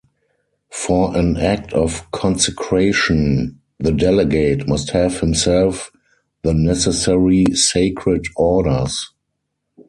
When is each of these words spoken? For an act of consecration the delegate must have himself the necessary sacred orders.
For 0.71 1.15
an 1.15 1.37
act 1.37 1.73
of 1.73 2.09
consecration 2.09 3.59
the 3.77 3.91
delegate 3.91 4.67
must 4.67 4.89
have 4.89 5.19
himself 5.19 5.91
the 6.41 6.55
necessary 6.55 7.45
sacred 7.53 8.25
orders. 8.35 9.11